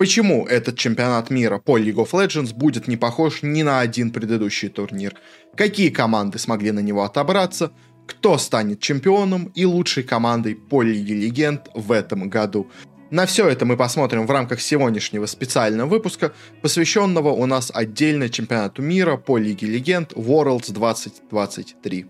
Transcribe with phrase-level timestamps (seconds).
[0.00, 4.70] Почему этот чемпионат мира по League of Legends будет не похож ни на один предыдущий
[4.70, 5.14] турнир?
[5.54, 7.70] Какие команды смогли на него отобраться?
[8.06, 12.70] Кто станет чемпионом и лучшей командой по Лиге Легенд в этом году?
[13.10, 16.32] На все это мы посмотрим в рамках сегодняшнего специального выпуска,
[16.62, 22.06] посвященного у нас отдельно чемпионату мира по Лиге Легенд Worlds 2023.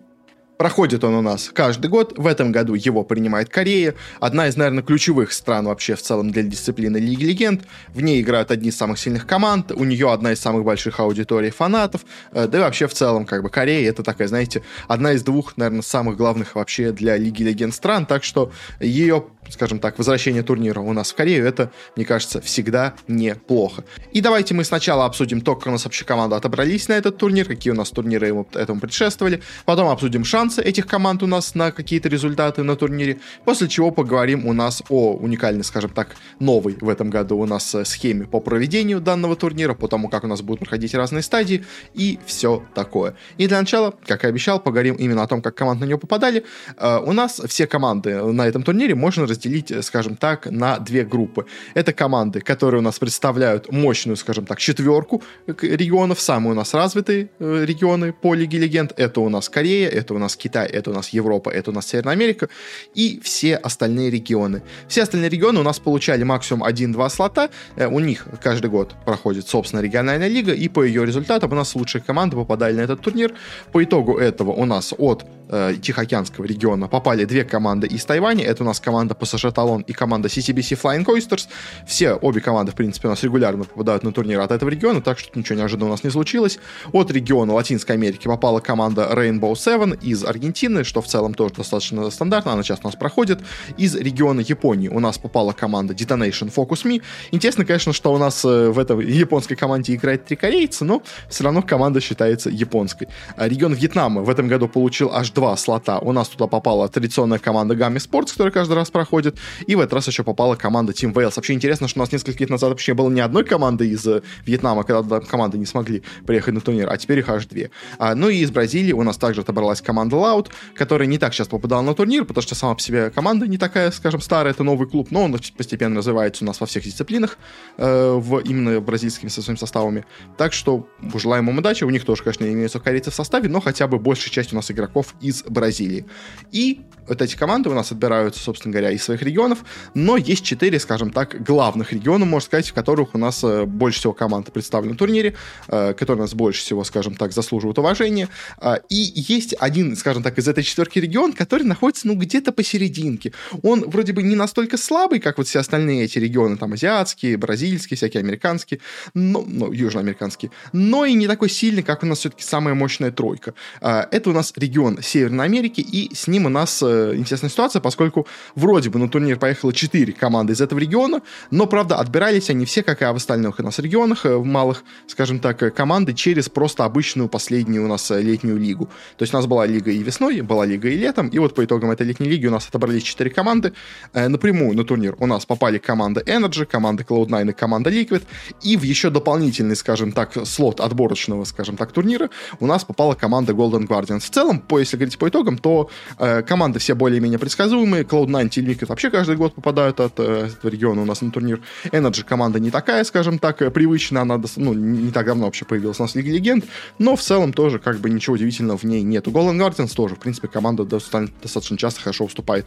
[0.61, 2.19] Проходит он у нас каждый год.
[2.19, 3.95] В этом году его принимает Корея.
[4.21, 7.63] Одна из, наверное, ключевых стран вообще в целом для дисциплины Лиги Легенд.
[7.95, 9.73] В ней играют одни из самых сильных команд.
[9.73, 12.03] У нее одна из самых больших аудиторий фанатов.
[12.33, 15.57] Э, да и вообще в целом, как бы, Корея это такая, знаете, одна из двух,
[15.57, 18.05] наверное, самых главных вообще для Лиги Легенд стран.
[18.05, 22.95] Так что ее скажем так, возвращение турнира у нас в Корею, это, мне кажется, всегда
[23.09, 23.85] неплохо.
[24.13, 27.47] И давайте мы сначала обсудим то, как у нас вообще команды отобрались на этот турнир,
[27.47, 31.73] какие у нас турниры ему, этому предшествовали, потом обсудим шансы этих команд у нас на
[31.73, 36.89] какие-то результаты на турнире, после чего поговорим у нас о уникальной, скажем так, новой в
[36.89, 40.43] этом году у нас э, схеме по проведению данного турнира, по тому, как у нас
[40.43, 43.15] будут проходить разные стадии и все такое.
[43.39, 46.45] И для начала, как и обещал, поговорим именно о том, как команды на него попадали.
[46.77, 50.79] Uh, у нас все команды на этом турнире можно разделить разделить, э, скажем так, на
[50.79, 51.47] две группы.
[51.75, 57.29] Это команды, которые у нас представляют мощную, скажем так, четверку регионов, самые у нас развитые
[57.39, 58.93] э, регионы по Лиге Легенд.
[58.97, 61.87] Это у нас Корея, это у нас Китай, это у нас Европа, это у нас
[61.87, 62.49] Северная Америка
[62.95, 64.63] и все остальные регионы.
[64.89, 67.49] Все остальные регионы у нас получали максимум 1-2 слота.
[67.77, 71.75] Э, у них каждый год проходит, собственно, региональная лига, и по ее результатам у нас
[71.75, 73.33] лучшие команды попадали на этот турнир.
[73.73, 78.45] По итогу этого у нас от э, Тихоокеанского региона попали две команды из Тайваня.
[78.45, 81.49] Это у нас команда PSG Талон и команда CCBC Flying Oysters.
[81.87, 85.19] Все, обе команды, в принципе, у нас регулярно попадают на турнир от этого региона, так
[85.19, 86.59] что ничего неожиданного у нас не случилось.
[86.93, 92.11] От региона Латинской Америки попала команда Rainbow Seven из Аргентины, что в целом тоже достаточно
[92.11, 93.41] стандартно, она сейчас у нас проходит.
[93.77, 97.03] Из региона Японии у нас попала команда Detonation Focus Me.
[97.31, 101.45] Интересно, конечно, что у нас э, в этой японской команде играет три корейца, но все
[101.45, 103.09] равно команда считается японской.
[103.37, 105.99] А регион Вьетнама в этом году получил аж два слота.
[106.01, 109.95] У нас туда попала традиционная команда Gummy Sports, которая каждый раз проходит, и в этот
[109.95, 111.33] раз еще попала команда Team Wales.
[111.37, 114.21] Вообще интересно, что у нас несколько лет назад вообще было ни одной команды из э,
[114.45, 117.71] Вьетнама, когда команды не смогли приехать на турнир, а теперь их аж две.
[117.99, 121.53] А, ну и из Бразилии у нас также отобралась команда Loud, которая не так часто
[121.53, 124.87] попадала на турнир, потому что сама по себе команда не такая, скажем, старая, это новый
[124.89, 127.39] клуб, но он постепенно развивается у нас во всех дисциплинах,
[127.79, 130.05] э, в именно бразильскими со своими составами.
[130.37, 131.85] Так что желаем им удачи.
[131.85, 134.71] У них тоже, конечно, имеются корейцы в составе, но хотя бы большая часть у нас
[134.71, 136.05] игроков из Бразилии.
[136.53, 136.81] И
[137.11, 139.65] вот эти команды у нас отбираются, собственно говоря, из своих регионов,
[139.95, 143.99] но есть четыре, скажем так, главных региона, можно сказать, в которых у нас э, больше
[143.99, 145.35] всего команд представлены в турнире,
[145.67, 148.29] э, которые у нас больше всего, скажем так, заслуживают уважения.
[148.61, 153.33] Э, и есть один, скажем так, из этой четверки регион, который находится, ну, где-то посерединке.
[153.63, 157.97] Он вроде бы не настолько слабый, как вот все остальные эти регионы, там, азиатские, бразильские,
[157.97, 158.79] всякие американские,
[159.15, 163.55] но, ну, южноамериканские, но и не такой сильный, как у нас все-таки самая мощная тройка.
[163.81, 168.89] Это у нас регион Северной Америки, и с ним у нас интересная ситуация, поскольку вроде
[168.89, 171.21] бы на турнир поехало 4 команды из этого региона,
[171.51, 174.85] но, правда, отбирались они все, как и в остальных у нас регионах, э, в малых,
[175.07, 178.87] скажем так, э, команды через просто обычную последнюю у нас э, летнюю лигу.
[179.17, 181.65] То есть у нас была лига и весной, была лига и летом, и вот по
[181.65, 183.73] итогам этой летней лиги у нас отобрались 4 команды.
[184.15, 188.23] Напрямую на турнир у нас попали команда Energy, команда Cloud9 и команда Liquid,
[188.63, 193.53] и в еще дополнительный, скажем так, слот отборочного, скажем так, турнира у нас попала команда
[193.53, 194.21] Golden Guardians.
[194.21, 198.05] В целом, по, если говорить по итогам, то э, команды все более-менее предсказуемые.
[198.05, 201.61] Cloud9 Team Liquid вообще каждый год попадают от э, этого региона у нас на турнир.
[201.93, 205.99] Energy команда не такая, скажем так, э, привычная, она ну, не так давно вообще появилась
[205.99, 206.65] у нас в Лиге Легенд,
[206.99, 209.31] но в целом тоже как бы ничего удивительного в ней нету.
[209.31, 212.67] Golden Guardians тоже, в принципе, команда достаточно часто хорошо выступает.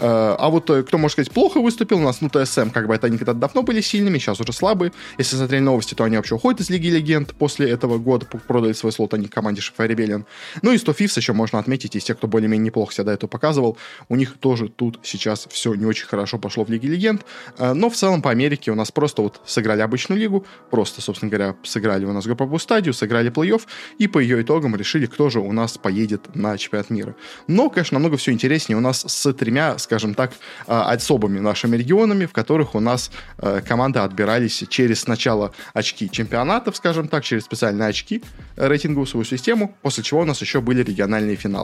[0.00, 2.94] Э, а вот э, кто, можно сказать, плохо выступил у нас, ну, ТСМ, как бы
[2.94, 4.92] это они когда-то давно были сильными, сейчас уже слабые.
[5.18, 8.92] Если смотреть новости, то они вообще уходят из Лиги Легенд после этого года, продали свой
[8.92, 10.24] слот они команде Шифа Rebellion.
[10.62, 13.28] Ну и 100 Fifths еще можно отметить из тех, кто более-менее неплохо себя до этого
[13.28, 13.76] показывал.
[14.08, 17.24] У них тоже тут сейчас все не очень хорошо пошло в Лиге Легенд.
[17.58, 21.30] Э, но в целом по Америке у нас просто вот сыграли обычную лигу, просто, собственно
[21.30, 23.62] говоря, сыграли у нас групповую стадию, сыграли плей-офф,
[23.98, 27.14] и по ее итогам решили, кто же у нас поедет на чемпионат мира.
[27.46, 30.32] Но, конечно, намного все интереснее у нас с тремя, скажем так,
[30.66, 36.76] э, особыми нашими регионами, в которых у нас э, команды отбирались через сначала очки чемпионатов,
[36.76, 38.22] скажем так, через специальные очки,
[38.56, 41.57] рейтинговую свою систему, после чего у нас еще были региональные финалы.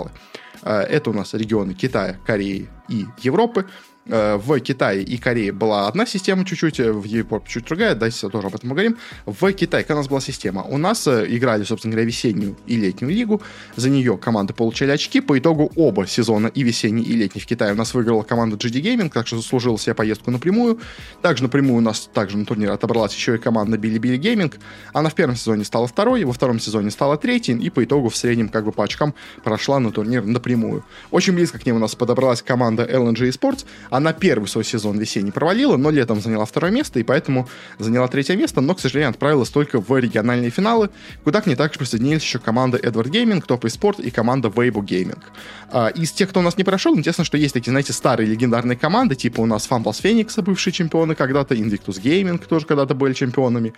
[0.62, 3.66] Это у нас регионы Китая, Кореи и Европы.
[4.06, 8.28] Э, в Китае и Корее была одна система чуть-чуть, э, в Европе чуть другая, дальше
[8.28, 8.98] тоже об этом поговорим.
[9.24, 10.62] В Китае у нас была система?
[10.62, 13.40] У нас э, играли, собственно говоря, весеннюю и летнюю лигу,
[13.76, 17.72] за нее команды получали очки, по итогу оба сезона, и весенний, и летний в Китае
[17.72, 20.80] у нас выиграла команда GD Gaming, так что заслужила себе поездку напрямую.
[21.22, 24.52] Также напрямую у нас также на турнире отобралась еще и команда Bilibili Gaming.
[24.92, 28.16] Она в первом сезоне стала второй, во втором сезоне стала третьей, и по итогу в
[28.16, 30.84] среднем как бы по очкам прошла на турнир напрямую.
[31.10, 33.64] Очень близко к ним у нас подобралась команда LNG Esports,
[33.96, 37.48] она первый свой сезон весенний провалила, но летом заняла второе место, и поэтому
[37.78, 40.90] заняла третье место, но, к сожалению, отправилась только в региональные финалы,
[41.22, 45.22] куда к ней также присоединились еще команда Edward Gaming, Top Sport и команда Weibo Gaming.
[45.70, 48.76] А, из тех, кто у нас не прошел, интересно, что есть такие, знаете, старые легендарные
[48.76, 53.74] команды, типа у нас Fumbles Phoenix, бывшие чемпионы когда-то, Invictus Gaming тоже когда-то были чемпионами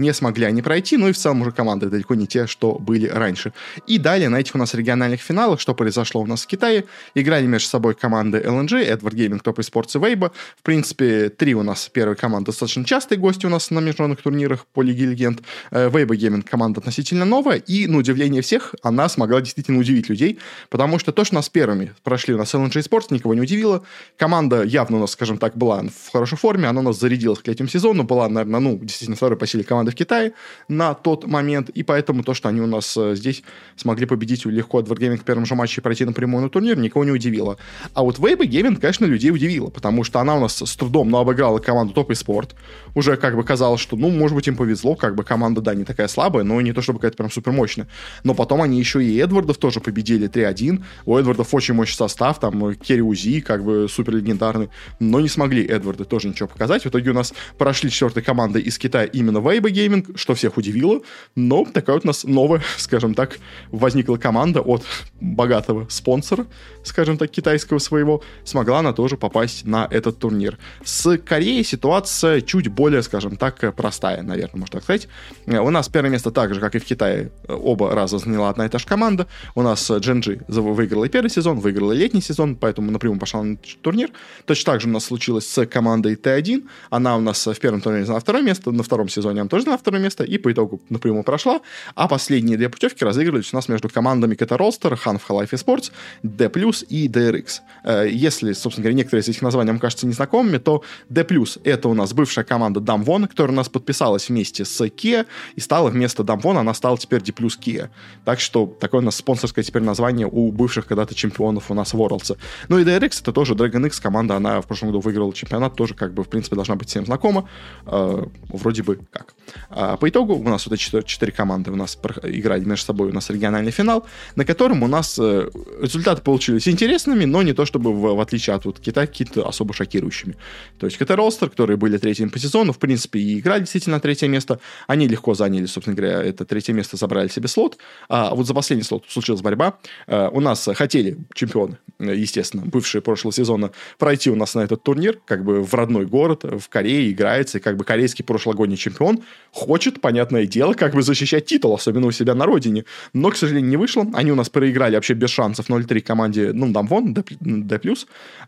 [0.00, 3.06] не смогли они пройти, ну и в целом уже команды далеко не те, что были
[3.06, 3.52] раньше.
[3.86, 7.46] И далее на этих у нас региональных финалах, что произошло у нас в Китае, играли
[7.46, 10.32] между собой команды LNG, Edward Gaming, Top Esports и Weibo.
[10.56, 14.66] В принципе, три у нас первые команды достаточно частые гости у нас на международных турнирах
[14.66, 15.42] по Лиге Легенд.
[15.70, 20.38] Э, Weibo Gaming команда относительно новая, и, на удивление всех, она смогла действительно удивить людей,
[20.68, 23.82] потому что то, что нас первыми прошли у нас LNG Sports, никого не удивило.
[24.16, 27.48] Команда явно у нас, скажем так, была в хорошей форме, она у нас зарядилась к
[27.48, 30.32] этим сезону, была, наверное, ну, действительно второй по силе команды в Китае
[30.68, 33.42] на тот момент, и поэтому то, что они у нас э, здесь
[33.76, 37.04] смогли победить легко от Wargaming в первом же матче и пройти напрямую на турнир, никого
[37.04, 37.56] не удивило.
[37.94, 41.18] А вот Weibo Gaming, конечно, людей удивило, потому что она у нас с трудом, но
[41.18, 42.54] обыграла команду Топ и Спорт.
[42.94, 45.84] Уже как бы казалось, что, ну, может быть, им повезло, как бы команда, да, не
[45.84, 47.88] такая слабая, но не то чтобы какая-то прям супер мощная.
[48.24, 50.82] Но потом они еще и Эдвардов тоже победили 3-1.
[51.06, 54.68] У Эдвардов очень мощный состав, там Керри Узи, как бы супер легендарный,
[54.98, 56.84] но не смогли Эдварды тоже ничего показать.
[56.84, 61.00] В итоге у нас прошли четвертой команды из Китая именно Weibo Gaming, что всех удивило,
[61.34, 63.38] но такая вот у нас новая, скажем так,
[63.70, 64.84] возникла команда от
[65.20, 66.46] богатого спонсора,
[66.84, 70.58] скажем так, китайского своего, смогла она тоже попасть на этот турнир.
[70.84, 75.08] С Кореей ситуация чуть более, скажем так, простая, наверное, можно так сказать.
[75.46, 78.68] У нас первое место так же, как и в Китае, оба раза заняла одна и
[78.68, 79.26] та же команда.
[79.54, 84.10] У нас Дженджи выиграла первый сезон, выиграла летний сезон, поэтому напрямую пошла на турнир.
[84.46, 86.66] Точно так же у нас случилось с командой Т1.
[86.90, 89.78] Она у нас в первом турнире заняла второе место, на втором сезоне она тоже заняла
[89.78, 91.60] второе место, и по итогу напрямую прошла.
[91.94, 95.92] А последние две путевки разыгрывались у нас между командами Кета Ролстер, Hanf Life Sports,
[96.22, 96.50] D+,
[96.88, 97.60] и DRX.
[97.84, 101.26] Э, если, собственно говоря, некоторые из этих названий вам кажутся незнакомыми, то D+,
[101.64, 105.90] это у нас бывшая команда Damwon, которая у нас подписалась вместе с Kia, и стала
[105.90, 107.88] вместо Damwon, она стала теперь D+, Kia.
[108.24, 112.36] Так что такое у нас спонсорское теперь название у бывших когда-то чемпионов у нас Worlds.
[112.68, 115.94] Ну и DRX это тоже Dragon X команда, она в прошлом году выиграла чемпионат, тоже
[115.94, 117.48] как бы в принципе должна быть всем знакома.
[117.86, 119.34] Э, вроде бы как.
[119.70, 123.12] А по итогу у нас вот эти четыре, команды у нас играли между собой, у
[123.12, 124.06] нас региональный финал,
[124.36, 125.48] на котором у нас э,
[125.80, 129.74] результаты получились интересными, но не то чтобы в, в отличие от вот, Китая какие-то особо
[129.74, 130.36] шокирующими.
[130.78, 134.28] То есть КТ Ролстер, которые были третьими по сезону, в принципе, и играли действительно третье
[134.28, 137.78] место, они легко заняли, собственно говоря, это третье место, забрали себе слот,
[138.08, 139.78] а вот за последний слот случилась борьба.
[140.06, 145.18] Э, у нас хотели чемпионы, естественно, бывшие прошлого сезона, пройти у нас на этот турнир,
[145.24, 149.20] как бы в родной город, в Корее играется, и как бы корейский прошлогодний чемпион
[149.52, 152.84] хочет, понятное дело, как бы защищать титул, особенно у себя на родине.
[153.12, 154.06] Но, к сожалению, не вышло.
[154.14, 157.22] Они у нас проиграли вообще без шансов 0-3 команде, ну, Дамвон, D+.
[157.40, 157.80] D+.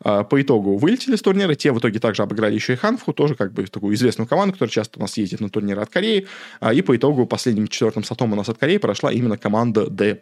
[0.00, 1.54] А, по итогу вылетели с турнира.
[1.54, 4.70] Те в итоге также обыграли еще и Ханфу, тоже как бы такую известную команду, которая
[4.70, 6.26] часто у нас ездит на турниры от Кореи.
[6.60, 10.18] А, и по итогу последним четвертым сотом у нас от Кореи прошла именно команда D+.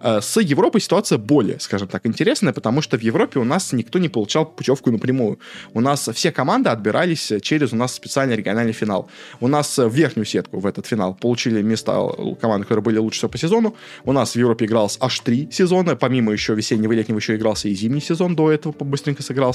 [0.00, 3.98] А, с Европой ситуация более, скажем так, интересная, потому что в Европе у нас никто
[3.98, 5.38] не получал путевку напрямую.
[5.74, 9.08] У нас все команды отбирались через у нас специальный региональный финал.
[9.40, 11.98] У нас в верхнюю сетку в этот финал получили места
[12.40, 13.76] команды, которые были лучше всего по сезону.
[14.04, 17.68] У нас в Европе игралось аж три сезона, помимо еще весеннего и летнего еще игрался
[17.68, 19.51] и зимний сезон до этого быстренько сыгрался.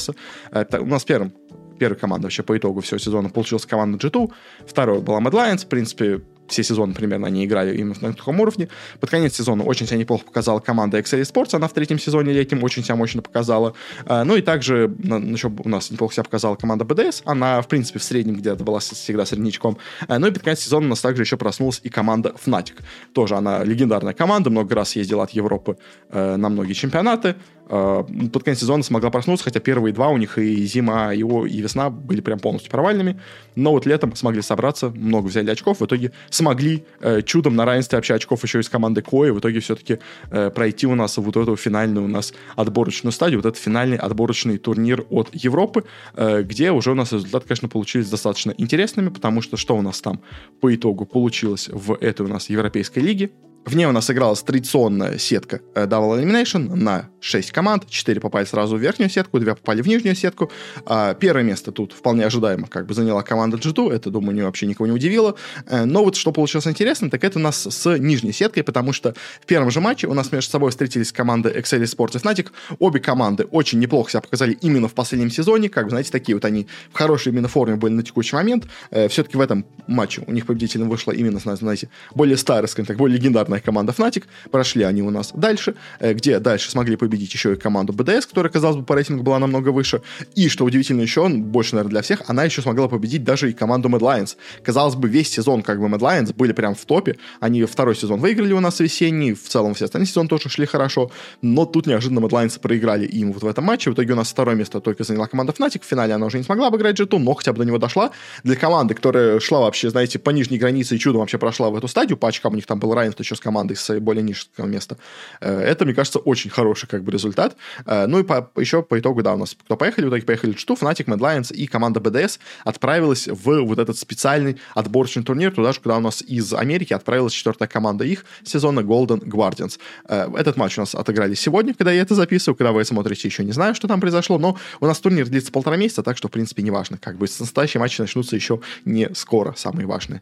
[0.52, 1.34] Это у нас первым
[1.78, 4.32] первая команда вообще по итогу всего сезона получилась команда G2,
[4.66, 8.70] второй была Mad Lions, в принципе, все сезоны примерно они играли именно на таком уровне.
[9.00, 12.64] Под конец сезона очень себя неплохо показала команда Excel Sports, она в третьем сезоне летнем
[12.64, 13.74] очень себя мощно показала.
[14.06, 18.00] А, ну и также еще у нас неплохо себя показала команда BDS, она в принципе
[18.00, 19.78] в среднем где-то была всегда среднячком.
[20.08, 22.76] А, ну и под конец сезона у нас также еще проснулась и команда Fnatic.
[23.14, 25.78] Тоже она легендарная команда, много раз ездила от Европы
[26.10, 27.36] на многие чемпионаты.
[27.70, 31.62] А, под конец сезона смогла проснуться, хотя первые два у них и зима, и, и
[31.62, 33.20] весна были прям полностью провальными.
[33.56, 37.98] Но вот летом смогли собраться, много взяли очков, в итоге смогли э, чудом на равенстве
[37.98, 40.00] вообще очков еще и с командой Кои в итоге все-таки
[40.32, 44.58] э, пройти у нас вот эту финальную у нас отборочную стадию, вот этот финальный отборочный
[44.58, 45.84] турнир от Европы,
[46.16, 50.02] э, где уже у нас результаты, конечно, получились достаточно интересными, потому что что у нас
[50.02, 50.22] там
[50.62, 53.32] по итогу получилось в этой у нас Европейской лиге?
[53.68, 57.90] В ней у нас игралась традиционная сетка э, Double Elimination на 6 команд.
[57.90, 60.50] 4 попали сразу в верхнюю сетку, 2 попали в нижнюю сетку.
[60.86, 63.92] А первое место тут вполне ожидаемо как бы заняла команда G2.
[63.92, 65.36] Это, думаю, вообще никого не удивило.
[65.66, 69.14] Э, но вот что получилось интересно, так это у нас с нижней сеткой, потому что
[69.42, 72.52] в первом же матче у нас между собой встретились команды Excel Sports и Fnatic.
[72.80, 75.68] Обе команды очень неплохо себя показали именно в последнем сезоне.
[75.68, 78.66] Как бы, знаете, такие вот они в хорошей именно форме были на текущий момент.
[78.92, 82.96] Э, Все-таки в этом матче у них победителем вышла именно, знаете, более старая, скажем так,
[82.96, 84.24] более легендарная команда Fnatic.
[84.52, 88.52] Прошли они у нас дальше, э, где дальше смогли победить еще и команду BDS, которая,
[88.52, 90.02] казалось бы, по рейтингу была намного выше.
[90.36, 93.90] И, что удивительно еще, больше, наверное, для всех, она еще смогла победить даже и команду
[93.90, 94.38] Mad Lions.
[94.64, 97.18] Казалось бы, весь сезон как бы Mad Lions были прям в топе.
[97.40, 101.12] Они второй сезон выиграли у нас весенний, в целом все остальные сезоны тоже шли хорошо,
[101.42, 103.92] но тут неожиданно Mad Lions проиграли им вот в этом матче.
[103.92, 105.82] В итоге у нас второе место только заняла команда Fnatic.
[105.82, 108.12] В финале она уже не смогла обыграть g но хотя бы до него дошла.
[108.44, 111.88] Для команды, которая шла вообще, знаете, по нижней границе и чудом вообще прошла в эту
[111.88, 114.98] стадию, по очкам у них там был равенство еще с командой с более низкого места.
[115.40, 117.56] Э, это, мне кажется, очень хороший как бы результат.
[117.86, 120.54] Э, ну и по, еще по итогу, да, у нас кто поехали, в итоге поехали
[120.54, 125.72] G2, Fnatic, Mad Lions и команда BDS отправилась в вот этот специальный отборочный турнир, туда
[125.72, 129.80] же, куда у нас из Америки отправилась четвертая команда их сезона Golden Guardians.
[130.10, 133.46] Э, этот матч у нас отыграли сегодня, когда я это записываю, когда вы смотрите, еще
[133.46, 136.32] не знаю, что там произошло, но у нас турнир длится полтора месяца, так что, в
[136.32, 136.98] принципе, не важно.
[136.98, 140.22] Как бы настоящие матчи начнутся еще не скоро, самые важные.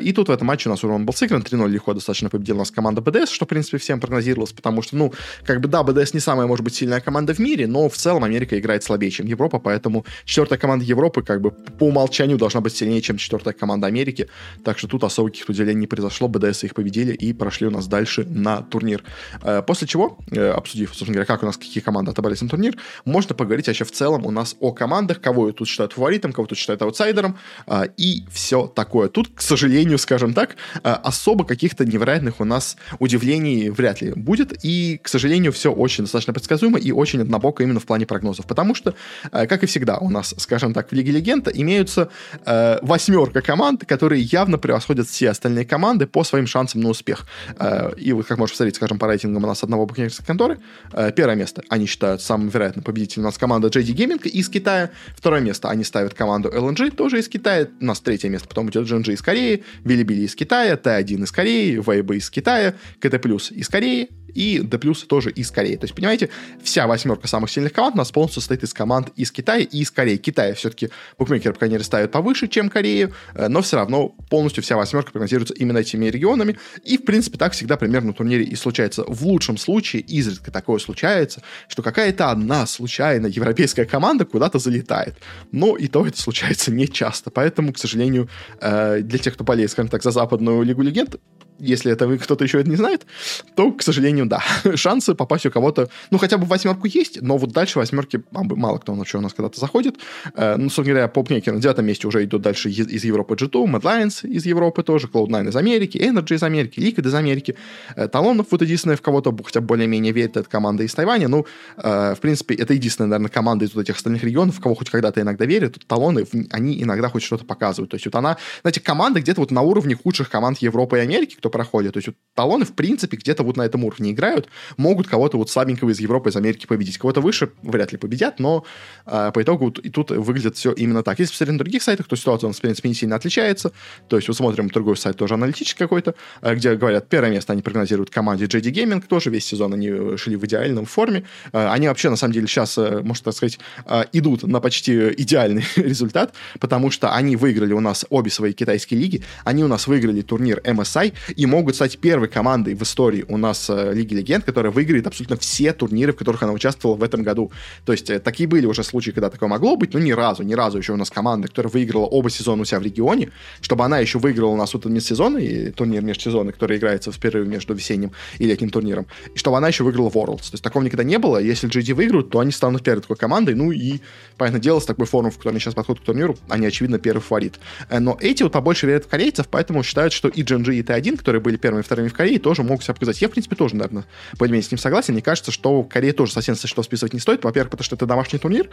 [0.00, 2.58] И тут в этом матче у нас урон был сыгран, 3-0 легко достаточно победила у
[2.58, 5.12] нас команда BDS, что, в принципе, всем прогнозировалось, потому что, ну,
[5.44, 8.24] как бы, да, BDS не самая, может быть, сильная команда в мире, но в целом
[8.24, 12.74] Америка играет слабее, чем Европа, поэтому четвертая команда Европы, как бы, по умолчанию должна быть
[12.76, 14.28] сильнее, чем четвертая команда Америки,
[14.64, 17.86] так что тут особо каких-то удивлений не произошло, BDS их победили и прошли у нас
[17.86, 19.02] дальше на турнир.
[19.42, 22.76] Э, после чего, э, обсудив, собственно говоря, как у нас какие команды отобрались на турнир,
[23.04, 26.58] можно поговорить вообще в целом у нас о командах, кого тут считают фаворитом, кого тут
[26.58, 29.08] считают аутсайдером, э, и все такое.
[29.08, 35.00] Тут, к сожалению, скажем так, особо каких-то невероятных у нас удивлений вряд ли будет, и,
[35.02, 38.94] к сожалению, все очень достаточно предсказуемо и очень однобоко именно в плане прогнозов, потому что,
[39.30, 42.08] как и всегда, у нас, скажем так, в Лиге Легенд имеются
[42.46, 47.26] э, восьмерка команд, которые явно превосходят все остальные команды по своим шансам на успех.
[47.58, 50.58] Э, и вы, как можете посмотреть, скажем, по рейтингам у нас одного букмекерской конторы,
[50.92, 54.90] э, первое место они считают самым вероятным победителем у нас команда JD Gaming из Китая,
[55.16, 58.86] второе место они ставят команду LNG, тоже из Китая, у нас третье место, потом идет
[58.86, 63.68] GNG из Кореи, Билибили из Китая, Т1 из Кореи, Вейбы из Китая, КТ Плюс из
[63.68, 65.76] Кореи, и D+, тоже из Кореи.
[65.76, 66.28] То есть, понимаете,
[66.62, 69.90] вся восьмерка самых сильных команд у нас полностью состоит из команд из Китая и из
[69.90, 70.16] Кореи.
[70.16, 74.62] Китай все-таки букмекеры, по крайней мере, ставят повыше, чем Корею, э, но все равно полностью
[74.62, 76.58] вся восьмерка прогнозируется именно этими регионами.
[76.84, 79.04] И, в принципе, так всегда примерно на турнире и случается.
[79.06, 85.16] В лучшем случае, изредка такое случается, что какая-то одна случайно европейская команда куда-то залетает.
[85.52, 87.30] Но и то это случается не часто.
[87.30, 88.28] Поэтому, к сожалению,
[88.60, 91.16] э, для тех, кто болеет, скажем так, за западную Лигу Легенд,
[91.58, 93.06] если это вы кто-то еще это не знает,
[93.54, 94.42] то, к сожалению, да,
[94.74, 98.78] шансы попасть у кого-то, ну, хотя бы в восьмерку есть, но вот дальше восьмерки мало
[98.78, 99.96] кто вообще у нас когда-то заходит.
[100.34, 103.64] Э, ну, собственно говоря, попмекер на девятом месте уже идут дальше из, из Европы G2,
[103.66, 107.56] Mad Lions из Европы тоже, Cloud9 из Америки, Energy из Америки, Liquid из Америки.
[107.96, 111.28] Э, Талонов вот единственное, в кого-то хотя более-менее верит, это команда из Тайваня.
[111.28, 111.46] Ну,
[111.76, 114.90] э, в принципе, это единственная, наверное, команда из вот этих остальных регионов, в кого хоть
[114.90, 115.76] когда-то иногда верят.
[115.86, 117.90] Талоны, они иногда хоть что-то показывают.
[117.90, 121.36] То есть вот она, знаете, команда где-то вот на уровне худших команд Европы и Америки,
[121.44, 121.92] кто проходит.
[121.92, 124.48] То есть вот талоны, в принципе, где-то вот на этом уровне играют,
[124.78, 126.96] могут кого-то вот слабенького из Европы, из Америки победить.
[126.96, 128.64] Кого-то выше вряд ли победят, но
[129.04, 131.18] э, по итогу вот, и тут выглядит все именно так.
[131.18, 133.72] Если посмотреть на других сайтах, то ситуация, в принципе, не сильно отличается.
[134.08, 137.60] То есть вот смотрим другой сайт, тоже аналитический какой-то, э, где говорят, первое место они
[137.60, 141.24] прогнозируют команде JD Gaming, тоже весь сезон они шли в идеальном форме.
[141.52, 145.12] Э, они вообще, на самом деле, сейчас, э, можно так сказать, э, идут на почти
[145.18, 149.86] идеальный результат, потому что они выиграли у нас обе свои китайские лиги, они у нас
[149.86, 154.44] выиграли турнир MSI и могут стать первой командой в истории у нас э, Лиги Легенд,
[154.44, 157.50] которая выиграет абсолютно все турниры, в которых она участвовала в этом году.
[157.84, 160.54] То есть э, такие были уже случаи, когда такое могло быть, но ни разу, ни
[160.54, 163.98] разу еще у нас команда, которая выиграла оба сезона у себя в регионе, чтобы она
[163.98, 168.12] еще выиграла у нас вот межсезонный и турнир межсезонный, который играется в перерыве между весенним
[168.38, 170.50] и летним турниром, и чтобы она еще выиграла Worlds.
[170.50, 171.38] То есть такого никогда не было.
[171.38, 174.00] Если GD выиграют, то они станут первой такой командой, ну и,
[174.36, 177.20] понятное дело, с такой формой, в которой они сейчас подходят к турниру, они, очевидно, первый
[177.20, 177.58] фаворит.
[177.88, 181.18] Э, но эти вот побольше верят в корейцев, поэтому считают, что и GNG, и T1,
[181.24, 183.22] которые были первыми и вторыми в Корее, тоже могут себя показать.
[183.22, 184.04] Я, в принципе, тоже, наверное,
[184.38, 185.14] более-менее с ним согласен.
[185.14, 187.42] Мне кажется, что Корея тоже совсем со что списывать не стоит.
[187.44, 188.68] Во-первых, потому что это домашний турнир,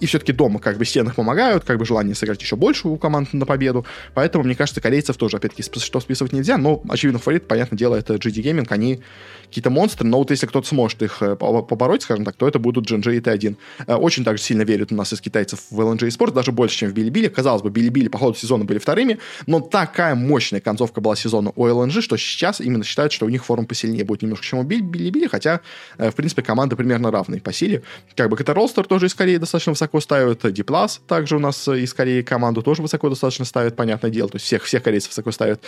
[0.00, 3.32] и все-таки дома как бы стенах помогают, как бы желание сыграть еще больше у команд
[3.32, 3.86] на победу.
[4.14, 6.58] Поэтому, мне кажется, корейцев тоже, опять-таки, что списывать нельзя.
[6.58, 8.66] Но, очевидно, фаворит, понятное дело, это GD Gaming.
[8.70, 9.00] Они
[9.44, 12.90] какие-то монстры, но вот если кто-то сможет их э, побороть, скажем так, то это будут
[12.90, 13.56] GNG и T1.
[13.86, 16.90] Э, очень также сильно верят у нас из китайцев в LNG Sport, даже больше, чем
[16.90, 17.28] в Билибили.
[17.28, 21.66] Казалось бы, Билибили по ходу сезона были вторыми, но такая мощная концовка была сезона у
[21.66, 24.62] LNG, LNG, что сейчас именно считают, что у них форум посильнее будет немножко, чем у
[24.62, 25.60] Билибили, хотя,
[25.98, 27.82] э, в принципе, команды примерно равные по силе.
[28.16, 31.92] Как бы это Ролстер тоже из Кореи достаточно высоко ставят, Диплас также у нас из
[31.94, 35.62] Кореи команду тоже высоко достаточно ставят, понятное дело, то есть всех, всех корейцев высоко ставят.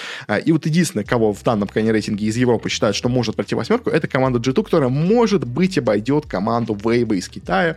[0.45, 3.91] И вот единственное, кого в данном крайне рейтинге из Европы считают, что может пройти восьмерку,
[3.91, 7.77] это команда G2, которая, может быть, обойдет команду Вейба из Китая.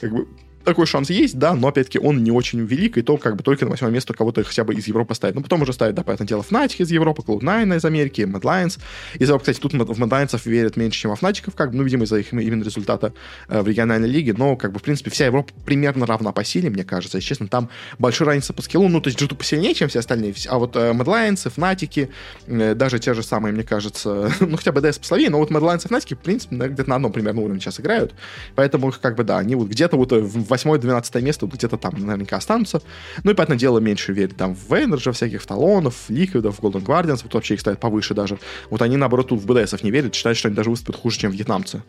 [0.00, 0.28] Как бы
[0.68, 3.64] такой шанс есть, да, но, опять-таки, он не очень велик, и то как бы только
[3.64, 5.34] на восьмое место кого-то хотя бы из Европы ставить.
[5.34, 8.78] Но потом уже ставят, да, понятное дело, Fnatic из Европы, Cloud9 из Америки, Mad Lions.
[9.14, 11.84] Из-за того, кстати, тут в Mad Lions верят меньше, чем в Fnatic, как бы, ну,
[11.84, 13.14] видимо, из-за их именно результата
[13.48, 16.68] э, в региональной лиге, но, как бы, в принципе, вся Европа примерно равна по силе,
[16.68, 19.88] мне кажется, если честно, там большая разница по скиллу, ну, то есть G2 посильнее, чем
[19.88, 22.10] все остальные, а вот э, Mad Lions, Fnatic,
[22.46, 25.62] э, даже те же самые, мне кажется, ну, хотя бы DS послабее, но вот Mad
[25.62, 28.14] Lions и Fnatic, в принципе, где-то на одном примерно уровне сейчас играют,
[28.54, 32.36] поэтому, как бы, да, они вот где-то вот в 8-12 место место где-то там наверняка
[32.36, 32.82] останутся.
[33.24, 37.34] Ну и, понятное дело, меньше верят там в Энерджа, всяких талонов, ликвидов, Golden Guardians, вот
[37.34, 38.38] вообще их ставят повыше даже.
[38.70, 41.30] Вот они, наоборот, тут в БДСов не верят, считают, что они даже выступят хуже, чем
[41.30, 41.82] вьетнамцы.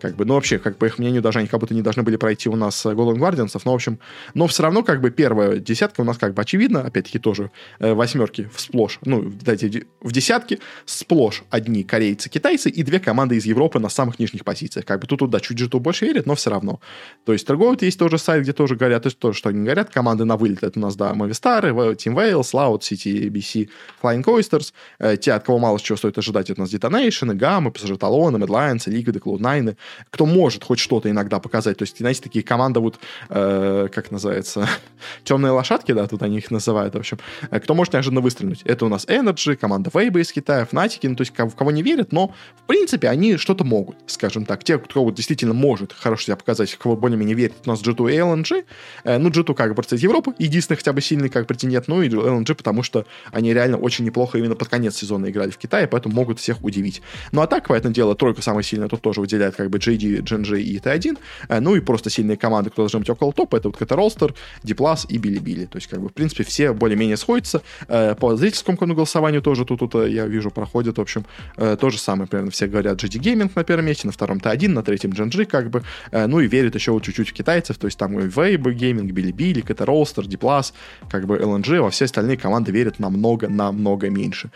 [0.00, 2.16] Как бы, ну, вообще, как по их мнению, даже они как будто не должны были
[2.16, 3.98] пройти у нас э, Golden Guardians, но, в общем,
[4.34, 7.94] но все равно, как бы, первая десятка у нас, как бы, очевидно, опять-таки, тоже э,
[7.94, 13.78] восьмерки сплошь, ну, дайте, в десятке сплошь одни корейцы, китайцы и две команды из Европы
[13.78, 14.84] на самых нижних позициях.
[14.84, 16.80] Как бы тут, да, чуть же больше верят, но все равно.
[17.24, 20.24] То есть, торговый есть тоже сайт, где тоже говорят, то, тоже, что они говорят, команды
[20.24, 21.62] на вылет, это у нас, да, Movistar,
[21.96, 23.68] Team Wales, Loud, City, BC,
[24.02, 27.72] Flying Oysters, э, те, от кого мало чего стоит ожидать, это у нас Detonation, Gamma,
[27.72, 29.76] PSG Talon, Medlines, Liquid, Cloud9,
[30.10, 31.78] кто может хоть что-то иногда показать.
[31.78, 34.68] То есть, знаете, такие команды вот, э, как называется,
[35.24, 37.18] темные лошадки, да, тут они их называют, в общем.
[37.50, 38.62] Э, кто может неожиданно выстрелить?
[38.62, 41.82] Это у нас Energy, команда Weibo из Китая, Fnatic, ну, то есть, в кого не
[41.82, 44.64] верят, но, в принципе, они что-то могут, скажем так.
[44.64, 48.14] Те, кто вот действительно может хорошо себя показать, кого более-менее верит, у нас G2 и
[48.14, 48.64] LNG.
[49.04, 52.08] Э, ну, G2 как бы из Европы, единственный хотя бы сильный как претендент, ну и
[52.08, 56.14] LNG, потому что они реально очень неплохо именно под конец сезона играли в Китае, поэтому
[56.14, 57.02] могут всех удивить.
[57.32, 60.60] Ну, а так, поэтому дело, тройка самая сильная тут тоже выделяет как бы JD GNG
[60.60, 63.76] и T1, э, ну и просто сильные команды, кто должны быть около топа, это вот
[63.76, 65.66] Ката Ролстер, Диплас и Билли-Билли.
[65.66, 67.62] То есть, как бы, в принципе, все более-менее сходятся.
[67.88, 71.24] Э, по зрительскому голосованию тоже тут, тут я вижу, проходит, в общем,
[71.56, 74.82] то же самое, примерно все говорят GD Gaming на первом месте, на втором T1, на
[74.82, 78.18] третьем GNG, как бы, ну и верят еще вот чуть-чуть в китайцев, то есть там
[78.18, 80.74] и Weibo Gaming, Билли-Билли, Ката Ролстер, Диплас,
[81.10, 84.50] как бы LNG, во все остальные команды верят намного-намного меньше.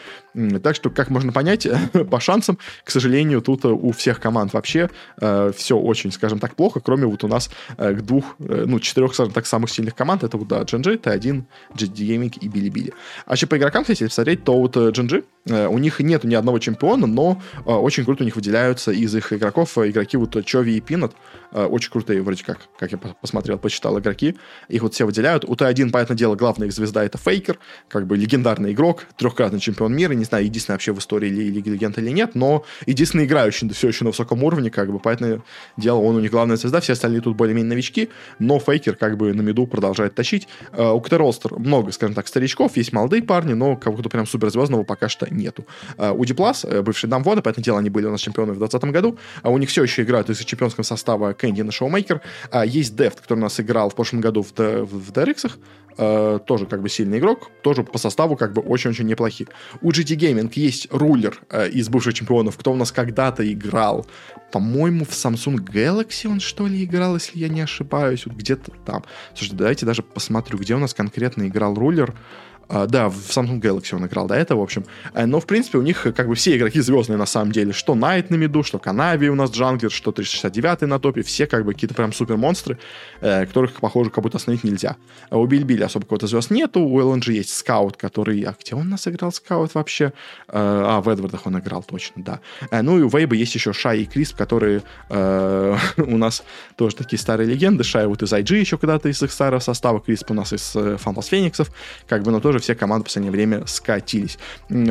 [0.63, 1.67] Так что, как можно понять,
[2.11, 7.07] по шансам, к сожалению, тут у всех команд вообще все очень, скажем так, плохо, кроме
[7.07, 10.25] вот у нас э, двух, э, ну, четырех, скажем так, самых сильных команд.
[10.25, 12.93] Это вот, да, GNG, T1, GD Gaming и Bilibili.
[13.27, 16.35] А еще по игрокам, кстати, если посмотреть, то вот GNG, э, у них нет ни
[16.35, 20.45] одного чемпиона, но э, очень круто у них выделяются из их игроков э, игроки вот
[20.45, 21.13] Чови и Пинат.
[21.13, 24.37] Э, очень крутые, вроде как, как я посмотрел, почитал игроки.
[24.69, 25.45] Их вот все выделяют.
[25.45, 27.59] У T1, понятное дело, главная их звезда это Faker,
[27.89, 30.13] как бы легендарный игрок, трехкратный чемпион мира.
[30.13, 34.05] Не знаю, единственный вообще в истории Лиги Легенд или нет, но единственный играющий все еще
[34.05, 35.43] на высоком уровне, как бы, понятное
[35.77, 39.33] дело, он у них главная звезда, все остальные тут более-менее новички, но Faker как бы
[39.33, 40.49] на миду продолжает тащить.
[40.73, 44.85] Э, у KT Rolster много, скажем так, старичков, есть молодые парни, но кого-то прям суперзвездного
[44.85, 45.67] пока что нету.
[45.97, 48.93] Э, у Dplus, э, бывший Damwon, понятное дело, они были у нас чемпионы в 2020
[48.93, 52.21] году, а у них все еще играют из чемпионского состава Canyon и ShowMaker.
[52.51, 55.51] Uh, есть Дефт, который у нас играл в прошлом году в, в, в DRX,
[55.99, 59.49] э, тоже как бы сильный игрок, тоже по составу как бы очень-очень неплохие.
[59.81, 64.07] У GT Gaming есть рулер э, из бывших чемпионов, кто у нас когда-то играл,
[64.53, 69.05] по-моему, в Samsung Galaxy он что ли играл, если я не ошибаюсь, вот где-то там.
[69.35, 72.11] Слушайте, давайте даже посмотрю, где у нас конкретно играл рулер.
[72.11, 74.85] Uh, да, в Samsung Galaxy он играл до этого, в общем.
[75.13, 77.73] Uh, но, в принципе, у них как бы все игроки звездные на самом деле.
[77.73, 81.23] Что Найт на меду, что Канави у нас джанглер, что 369 на топе.
[81.23, 82.79] Все как бы какие-то прям супер монстры,
[83.21, 84.97] э, которых, похоже, как будто остановить нельзя.
[85.31, 86.81] А у Bilibili особо какого-то звезд нету.
[86.81, 88.41] У LNG есть Scout, который...
[88.43, 90.13] А где он нас играл, Scout, вообще?
[90.49, 92.41] А, в Эдвардах он играл, точно, да.
[92.71, 96.45] Ну и у Weibo есть еще Shy и Crisp, которые у нас
[96.77, 97.85] тоже такие старые легенды.
[97.85, 100.01] Shy вот из IG еще когда-то из их старого состава.
[100.01, 101.71] Crisp у нас из FunPlus Phoenix ов.
[102.07, 104.39] Как бы, но тоже все команды в последнее время скатились.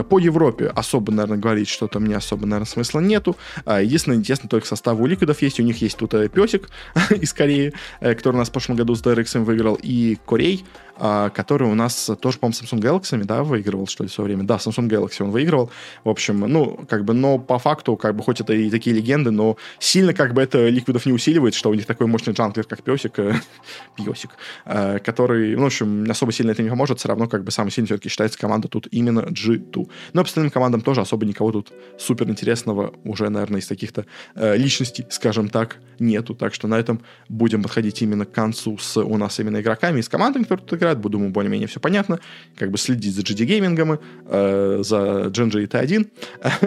[0.10, 3.38] По Европе особо, наверное, говорить что-то мне особо, наверное, смысла нету.
[3.66, 5.60] А, единственное, интересно, только состав у Ликвидов есть.
[5.60, 6.70] У них есть тут э, Песик
[7.12, 10.66] из Кореи, э, который у нас в прошлом году с DRX выиграл, и Корей,
[11.00, 14.44] который у нас тоже, по-моему, Samsung Galaxy, да, выигрывал, что ли, все время.
[14.44, 15.72] Да, Samsung Galaxy он выигрывал.
[16.04, 19.32] В общем, ну, как бы, но по факту, как бы, хоть это и такие легенды,
[19.32, 22.84] но сильно, как бы, это ликвидов не усиливает, что у них такой мощный джанглер, как
[22.84, 23.34] Песик, э,
[23.98, 24.32] Песик,
[24.66, 27.72] э, который, ну, в общем, особо сильно это не поможет, все равно, как бы, самый
[27.72, 29.90] сильный все-таки считается команда тут именно G2.
[30.14, 34.58] Но по остальным командам тоже особо никого тут супер интересного уже, наверное, из таких-то э,
[34.58, 36.36] личностей, скажем так, нету.
[36.36, 40.02] Так что на этом будем подходить именно к концу с у нас именно игроками, и
[40.02, 42.20] с командами, которые тут играют играют, думаю, более-менее все понятно.
[42.58, 46.08] Как бы следить за JD Gaming ом, э, за Gen.G и T1,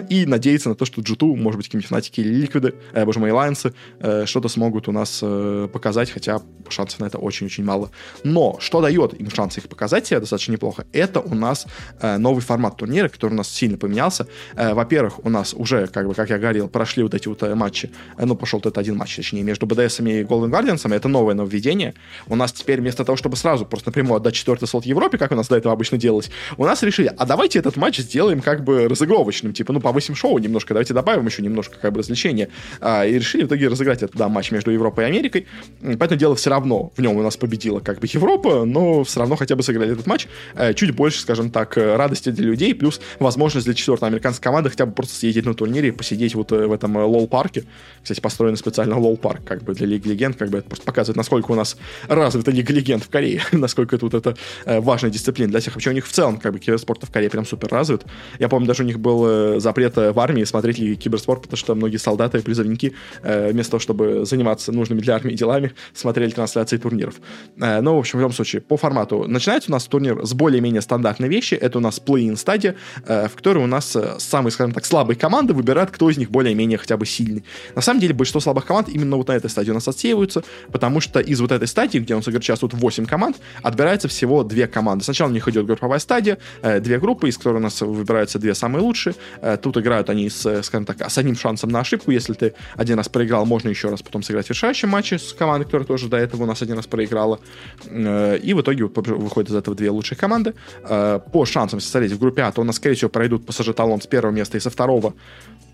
[0.09, 3.31] и надеяться на то, что G2, может быть, какие-нибудь фнатики или ликвиды, э, боже мой,
[3.31, 7.91] лайонсы, э, что-то смогут у нас э, показать, хотя шансов на это очень-очень мало.
[8.23, 11.67] Но что дает им шанс их показать себя достаточно неплохо, это у нас
[12.01, 14.27] э, новый формат турнира, который у нас сильно поменялся.
[14.55, 17.55] Э, во-первых, у нас уже, как бы, как я говорил, прошли вот эти вот э,
[17.55, 21.33] матчи, э, ну, пошел этот один матч, точнее, между BDS и Golden Guardians, это новое
[21.33, 21.93] нововведение.
[22.27, 25.35] У нас теперь вместо того, чтобы сразу просто напрямую отдать четвертый слот Европе, как у
[25.35, 28.87] нас до этого обычно делалось, у нас решили, а давайте этот матч сделаем как бы
[28.87, 32.49] разыгровочным, типа, ну, повысим шоу немножко, давайте добавим еще немножко как бы развлечения.
[32.79, 35.47] А, и решили в итоге разыграть этот, да, матч между Европой и Америкой.
[35.81, 39.35] Поэтому дело все равно, в нем у нас победила как бы Европа, но все равно
[39.35, 40.27] хотя бы сыграли этот матч.
[40.55, 44.69] Э, чуть больше, скажем так, э, радости для людей, плюс возможность для четвертой американской команды
[44.69, 47.63] хотя бы просто съездить на турнире и посидеть вот э, в этом LoL Park е.
[48.01, 51.17] Кстати, построен специально LoL Park как бы для Лиги Легенд, как бы это просто показывает,
[51.17, 55.75] насколько у нас развита Лига Легенд в Корее, насколько тут это важная дисциплина для всех.
[55.75, 58.03] Вообще у них в целом как бы киберспорт в Корее прям супер развит.
[58.39, 61.97] Я помню, даже у них был запрет в армии смотреть ли киберспорт, потому что многие
[61.97, 67.15] солдаты и призывники вместо того, чтобы заниматься нужными для армии делами, смотрели трансляции турниров.
[67.57, 71.29] Но, в общем, в любом случае, по формату начинается у нас турнир с более-менее стандартной
[71.29, 71.55] вещи.
[71.55, 75.91] Это у нас play-in стадия, в которой у нас самые, скажем так, слабые команды выбирают,
[75.91, 77.43] кто из них более-менее хотя бы сильный.
[77.75, 80.99] На самом деле, большинство слабых команд именно вот на этой стадии у нас отсеиваются, потому
[80.99, 83.37] что из вот этой стадии, где у нас участвуют 8 команд,
[83.83, 85.03] отбирается всего две команды.
[85.03, 88.81] Сначала у них идет групповая стадия, две группы, из которых у нас выбираются две самые
[88.81, 89.15] лучшие.
[89.61, 92.11] Тут играют они с, скажем так, с одним шансом на ошибку.
[92.11, 95.65] Если ты один раз проиграл, можно еще раз потом сыграть в решающем матче с командой,
[95.65, 97.39] которая тоже до этого у нас один раз проиграла.
[97.85, 100.53] И в итоге выходит из этого две лучшие команды.
[100.83, 104.01] Э, по шансам, смотреть в группе А, то у нас, скорее всего, пройдут пассажир талон
[104.01, 105.13] с первого места и со второго.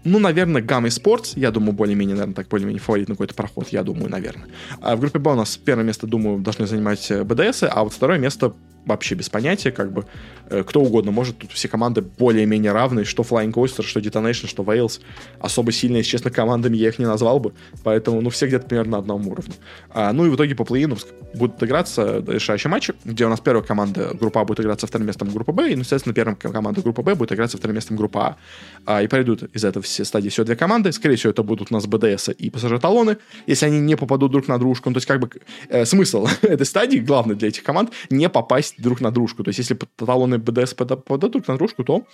[0.03, 3.83] Ну, наверное, Гамма и Спортс, я думаю, более-менее, наверное, так более-менее фаворит какой-то проход, я
[3.83, 4.47] думаю, наверное.
[4.81, 7.93] А в группе Б у нас первое место, думаю, должны занимать э, БДС, а вот
[7.93, 8.53] второе место
[8.89, 10.05] вообще без понятия, как бы.
[10.49, 14.63] Э, кто угодно может, тут все команды более-менее равные, что Flying Oyster, что Detonation, что
[14.63, 14.99] Wales,
[15.39, 18.91] особо сильные, если честно, командами я их не назвал бы, поэтому, ну, все где-то примерно
[18.91, 19.53] на одном уровне.
[19.91, 20.87] А, ну и в итоге по плей
[21.33, 25.29] будут играться решающие матчи, где у нас первая команда группа А будет играться вторым местом
[25.29, 28.37] группы Б, и, ну, естественно, первая команда группы Б будет играться вторым местом группа А.
[28.85, 31.73] а и пройдут из этого все стадии всего две команды, скорее всего, это будут у
[31.73, 35.07] нас БДС и пассажир талоны, если они не попадут друг на дружку, ну, то есть
[35.07, 35.29] как бы
[35.69, 39.59] э, смысл этой стадии, главный для этих команд, не попасть друг на дружку, то есть
[39.59, 42.05] если талоны БДС попадут друг на дружку, то